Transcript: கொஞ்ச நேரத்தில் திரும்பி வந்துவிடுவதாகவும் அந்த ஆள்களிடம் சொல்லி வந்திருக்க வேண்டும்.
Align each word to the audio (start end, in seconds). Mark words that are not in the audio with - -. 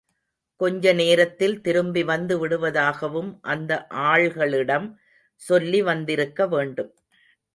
கொஞ்ச 0.61 0.93
நேரத்தில் 0.93 1.61
திரும்பி 1.61 2.03
வந்துவிடுவதாகவும் 2.03 3.29
அந்த 3.41 3.87
ஆள்களிடம் 4.11 4.87
சொல்லி 5.41 5.81
வந்திருக்க 5.81 6.47
வேண்டும். 6.47 6.91